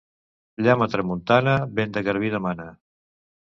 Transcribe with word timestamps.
Llamp 0.67 0.83
a 0.85 0.87
tramuntana 0.93 1.55
vent 1.81 1.95
de 1.99 2.05
garbí 2.11 2.35
demana. 2.41 2.69